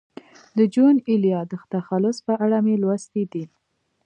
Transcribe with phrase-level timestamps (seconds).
[0.57, 3.45] د جون ایلیا د تخلص په اړه مې لوستي دي.